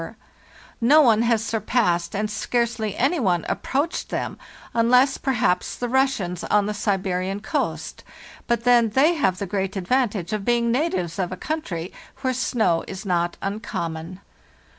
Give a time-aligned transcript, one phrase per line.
[0.01, 4.39] No 24 FARTHEST NORTH one has surpassed and scarcely any one approached them,
[4.73, 8.03] unless, perhaps, the Russians on the Siberian coast;
[8.47, 12.83] but then they have the great advantage of being natives of a country where snow
[12.87, 14.21] is not uncommon.